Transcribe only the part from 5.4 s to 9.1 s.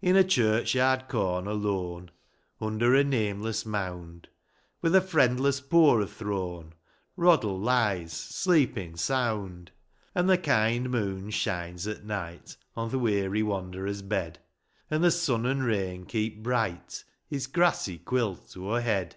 poor are thrown, Roddle lies sleepin'